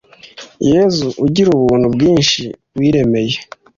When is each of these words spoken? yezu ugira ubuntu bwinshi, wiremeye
yezu 0.69 1.07
ugira 1.25 1.49
ubuntu 1.53 1.87
bwinshi, 1.95 2.41
wiremeye 2.77 3.37